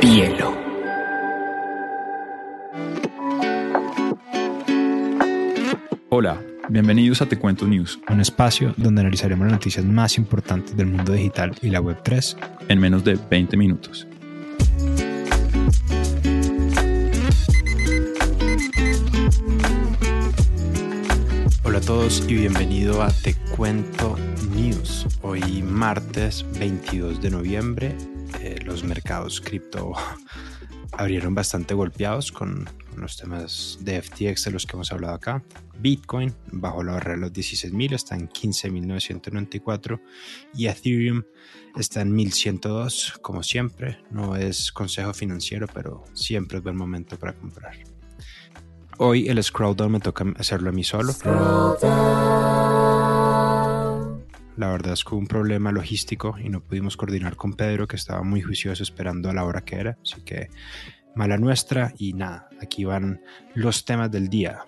[0.00, 0.56] Bielo.
[6.08, 10.86] Hola, bienvenidos a Te Cuento News, un espacio donde analizaremos las noticias más importantes del
[10.86, 12.36] mundo digital y la Web3
[12.68, 14.06] en menos de 20 minutos.
[21.78, 24.16] Hola a todos y bienvenido a Te Cuento
[24.50, 25.06] News.
[25.22, 27.96] Hoy martes 22 de noviembre
[28.40, 29.92] eh, los mercados cripto
[30.92, 35.44] abrieron bastante golpeados con, los temas de FTX de los que hemos hablado acá.
[35.78, 40.00] Bitcoin bajó la barrera de los 16.000, está en 15.994
[40.54, 41.22] y Ethereum
[41.76, 44.00] está en 1.102, como siempre.
[44.10, 47.97] No es consejo financiero, pero siempre es buen momento para comprar.
[49.00, 51.14] Hoy el scroll down me toca hacerlo a mí solo.
[54.56, 57.94] La verdad es que hubo un problema logístico y no pudimos coordinar con Pedro, que
[57.94, 59.98] estaba muy juicioso esperando a la hora que era.
[60.02, 60.50] Así que
[61.14, 63.20] mala nuestra y nada, aquí van
[63.54, 64.64] los temas del día.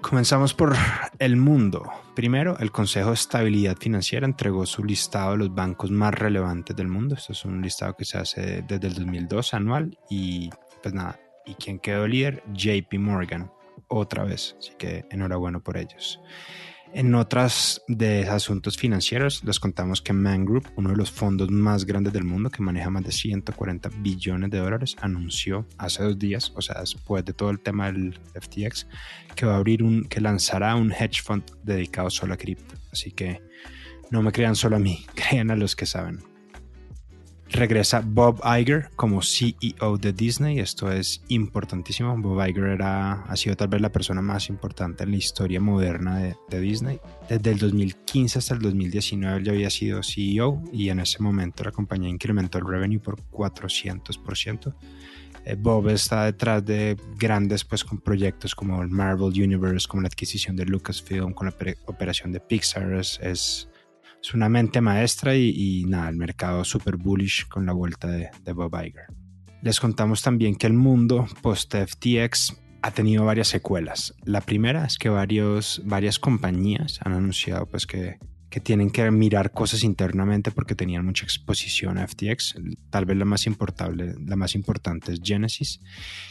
[0.00, 0.74] Comenzamos por
[1.20, 1.88] el mundo.
[2.16, 6.88] Primero, el Consejo de Estabilidad Financiera entregó su listado de los bancos más relevantes del
[6.88, 7.14] mundo.
[7.14, 10.50] Esto es un listado que se hace desde el 2002 anual y
[10.82, 12.42] pues nada, ¿y quién quedó líder?
[12.52, 13.50] JP Morgan,
[13.88, 14.56] otra vez.
[14.58, 16.20] Así que enhorabuena por ellos.
[16.92, 21.84] En otras de asuntos financieros, les contamos que Man Group, uno de los fondos más
[21.84, 26.52] grandes del mundo que maneja más de 140 billones de dólares, anunció hace dos días,
[26.54, 28.86] o sea, después de todo el tema del FTX,
[29.34, 32.76] que va a abrir un, que lanzará un hedge fund dedicado solo a cripto.
[32.92, 33.42] Así que
[34.10, 36.35] no me crean solo a mí, crean a los que saben
[37.50, 40.58] regresa Bob Iger como CEO de Disney.
[40.58, 42.16] Esto es importantísimo.
[42.16, 46.18] Bob Iger era, ha sido tal vez la persona más importante en la historia moderna
[46.18, 46.98] de, Disney.
[47.28, 51.70] Desde el 2015 hasta el 2019 ya había sido CEO y en ese momento la
[51.70, 54.74] compañía incrementó el revenue por 400%.
[55.44, 60.08] Eh, Bob está detrás de grandes pues, con proyectos como el Marvel Universe, como la
[60.08, 61.54] adquisición de Lucasfilm, con la
[61.86, 62.92] operación de Pixar.
[62.94, 63.68] es es
[64.34, 69.06] una mente maestra y, nada, el mercado super bullish con la vuelta de, Bob Iger.
[69.62, 74.14] Les contamos también que el mundo post-FTX ha tenido varias secuelas.
[74.24, 78.18] La primera es que varios, varias compañías han anunciado pues que
[78.50, 82.56] que tienen que mirar cosas internamente porque tenían mucha exposición a FTX.
[82.90, 85.80] Tal vez la más, importante, la más importante es Genesis,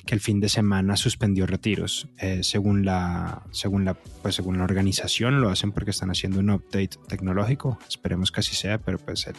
[0.06, 2.08] que el fin de semana suspendió retiros.
[2.18, 6.50] Eh, según, la, según, la, pues según la organización, lo hacen porque están haciendo un
[6.50, 7.78] update tecnológico.
[7.88, 9.36] Esperemos que así sea, pero pues el,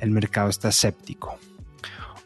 [0.00, 1.38] el mercado está escéptico.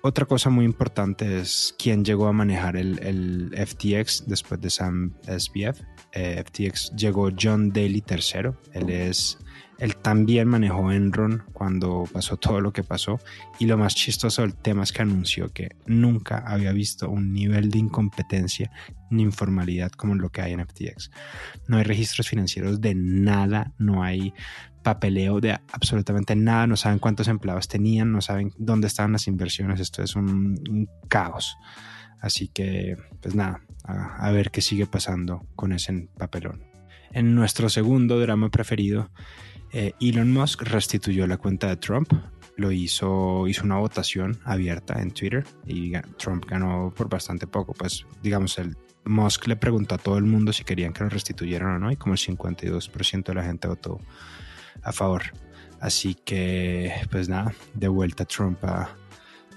[0.02, 5.14] Otra cosa muy importante es quién llegó a manejar el, el FTX después de Sam
[5.22, 5.80] SBF.
[6.12, 8.50] Eh, FTX llegó John Daly III.
[8.72, 9.36] Él es
[9.78, 13.20] él también manejó Enron cuando pasó todo lo que pasó.
[13.58, 17.70] Y lo más chistoso del tema es que anunció que nunca había visto un nivel
[17.70, 18.70] de incompetencia
[19.10, 21.10] ni informalidad como lo que hay en FTX.
[21.68, 24.32] No hay registros financieros de nada, no hay
[24.82, 29.80] papeleo de absolutamente nada, no saben cuántos empleados tenían, no saben dónde estaban las inversiones.
[29.80, 31.56] Esto es un, caos.
[32.20, 36.64] Así que, pues nada, a ver qué sigue pasando con ese papelón.
[37.12, 39.10] En nuestro segundo drama preferido,
[39.72, 42.12] eh, Elon Musk restituyó la cuenta de Trump,
[42.56, 47.74] lo hizo, hizo una votación abierta en Twitter y Trump ganó por bastante poco.
[47.74, 51.76] Pues digamos, el Musk le preguntó a todo el mundo si querían que lo restituyeran
[51.76, 54.00] o no y como el 52% de la gente votó
[54.82, 55.22] a favor.
[55.80, 58.96] Así que, pues nada, de vuelta Trump a,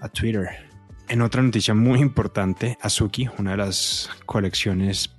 [0.01, 0.69] a Twitter.
[1.07, 5.09] En otra noticia muy importante, Azuki, una de las colecciones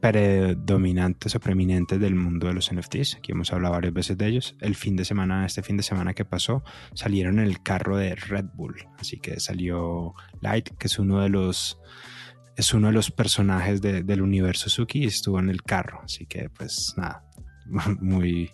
[0.00, 3.16] predominantes o preeminentes del mundo de los NFTs.
[3.16, 4.56] Aquí hemos hablado varias veces de ellos.
[4.60, 6.62] El fin de semana, este fin de semana que pasó,
[6.94, 8.86] salieron en el carro de Red Bull.
[8.98, 11.78] Así que salió Light, que es uno de los
[12.56, 16.00] es uno de los personajes del universo Suki y estuvo en el carro.
[16.02, 17.22] Así que, pues nada,
[18.00, 18.50] muy,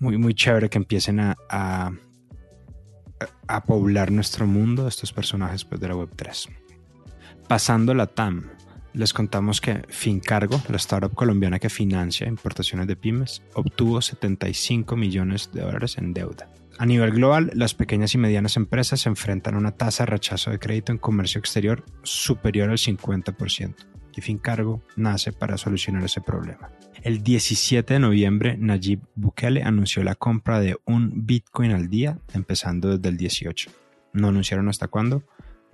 [0.00, 1.92] muy, muy chévere que empiecen a, a,
[3.64, 6.48] poblar nuestro mundo estos personajes pues, de la Web3.
[7.46, 8.50] Pasando la TAM,
[8.94, 15.50] les contamos que Fincargo, la startup colombiana que financia importaciones de pymes, obtuvo 75 millones
[15.52, 16.48] de dólares en deuda.
[16.78, 20.50] A nivel global, las pequeñas y medianas empresas se enfrentan a una tasa de rechazo
[20.50, 23.74] de crédito en comercio exterior superior al 50%,
[24.16, 26.70] y Fincargo nace para solucionar ese problema.
[27.02, 32.96] El 17 de noviembre, Nayib Bukele anunció la compra de un Bitcoin al día, empezando
[32.96, 33.70] desde el 18.
[34.14, 35.22] No anunciaron hasta cuándo,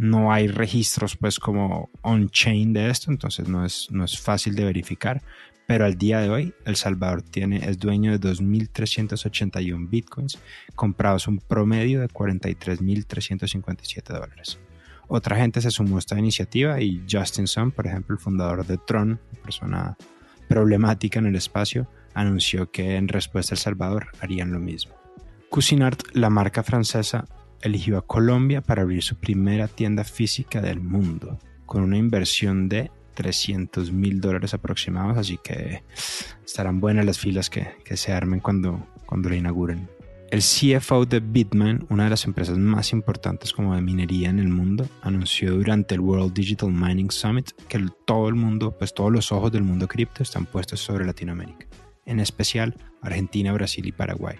[0.00, 4.64] no hay registros pues como on-chain de esto, entonces no es, no es fácil de
[4.64, 5.23] verificar,
[5.67, 10.38] Pero al día de hoy, El Salvador tiene, es dueño de 2.381 bitcoins,
[10.75, 14.58] comprados un promedio de 43.357 dólares.
[15.06, 18.79] Otra gente se sumó a esta iniciativa y Justin Sun, por ejemplo, el fundador de
[18.79, 19.97] Tron, persona
[20.49, 24.94] problemática en el espacio, anunció que en respuesta a El Salvador harían lo mismo.
[25.50, 27.26] Cuisinart, la marca francesa,
[27.62, 32.91] eligió a Colombia para abrir su primera tienda física del mundo, con una inversión de
[33.15, 35.83] 300 mil dólares aproximados, así que
[36.45, 39.89] estarán buenas las filas que, se armen cuando, cuando la inauguren.
[40.31, 44.49] El CFO de Bitmain, una de las empresas más importantes como de minería en el
[44.49, 49.33] mundo, anunció durante el World Digital Mining Summit que todo el mundo, pues todos los
[49.33, 51.67] ojos del mundo cripto están puestos sobre Latinoamérica,
[52.07, 54.37] en especial Argentina, Brasil y Paraguay,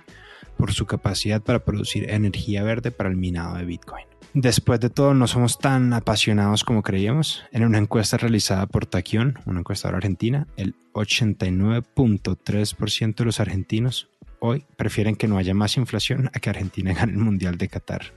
[0.61, 4.05] por su capacidad para producir energía verde para el minado de Bitcoin.
[4.35, 7.43] Después de todo, no somos tan apasionados como creíamos.
[7.51, 14.67] En una encuesta realizada por Taquión, una encuestadora argentina, el 89.3% de los argentinos hoy
[14.77, 18.13] prefieren que no haya más inflación a que Argentina gane el Mundial de Qatar.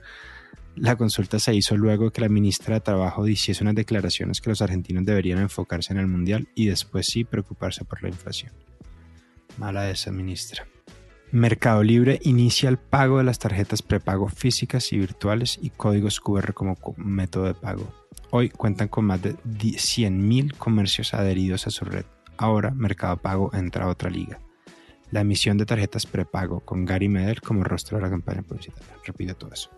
[0.76, 4.62] La consulta se hizo luego que la ministra de Trabajo hiciese unas declaraciones que los
[4.62, 8.52] argentinos deberían enfocarse en el Mundial y después sí preocuparse por la inflación.
[9.58, 10.68] Mala esa ministra.
[11.34, 16.54] Mercado Libre inicia el pago de las tarjetas prepago físicas y virtuales y códigos QR
[16.54, 17.92] como método de pago.
[18.30, 22.06] Hoy cuentan con más de 100.000 comercios adheridos a su red.
[22.38, 24.42] Ahora Mercado Pago entra a otra liga.
[25.10, 28.94] La emisión de tarjetas prepago con Gary Medel como rostro de la campaña publicitaria.
[29.04, 29.72] Repito todo eso.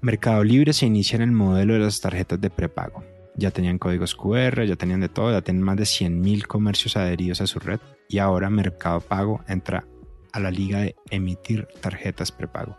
[0.00, 3.04] Mercado Libre se inicia en el modelo de las tarjetas de prepago.
[3.36, 7.42] Ya tenían códigos QR, ya tenían de todo, ya tienen más de 100.000 comercios adheridos
[7.42, 9.84] a su red y ahora Mercado Pago entra
[10.32, 12.76] a la liga de emitir tarjetas prepago.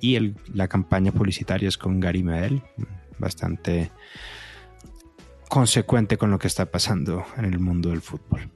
[0.00, 2.62] Y la campaña publicitaria es con Gary Medel,
[3.18, 3.90] bastante
[5.48, 8.50] consecuente con lo que está pasando en el mundo del fútbol.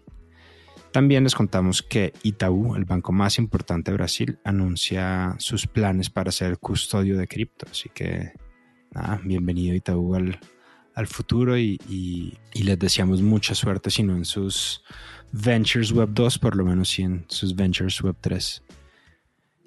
[0.93, 6.33] También les contamos que Itaú, el banco más importante de Brasil, anuncia sus planes para
[6.33, 7.67] ser custodio de cripto.
[7.71, 8.33] Así que,
[9.25, 10.41] bienvenido Itaú al,
[10.97, 11.79] al futuro y,
[12.55, 14.83] les deseamos mucha suerte, sino en sus
[15.31, 18.63] Ventures Web 2, por lo menos sí en sus Ventures Web 3.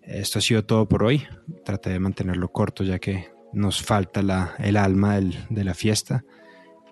[0.02, 1.28] Esto ha sido todo por hoy.
[1.64, 6.26] Traté de mantenerlo corto ya que nos falta la, el alma de la fiesta.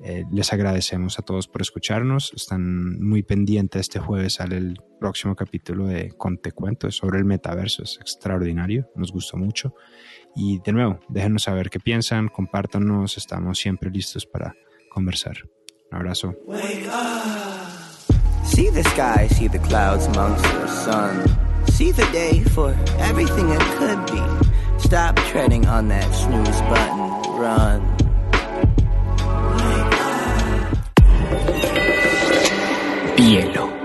[0.03, 2.31] Eh, les agradecemos a todos por escucharnos.
[2.35, 3.81] Están muy pendientes.
[3.81, 7.83] Este jueves sale el próximo capítulo de Conte Cuento sobre el metaverso.
[7.83, 8.89] Es extraordinario.
[8.95, 9.73] Nos gustó mucho.
[10.35, 12.27] Y de nuevo, déjenos saber qué piensan.
[12.27, 13.17] Compártanos.
[13.17, 14.55] Estamos siempre listos para
[14.89, 15.37] conversar.
[15.91, 16.35] Un abrazo.
[18.43, 21.23] See the sky, see the clouds amongst the sun.
[21.67, 24.21] See the day for everything it could be.
[24.79, 27.37] Stop treading on that snooze button.
[27.37, 27.96] Run.
[33.17, 33.76] Hielo.